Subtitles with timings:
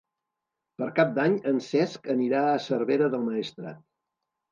[0.79, 3.83] Per Cap d'Any en Cesc anirà a Cervera del Maestrat.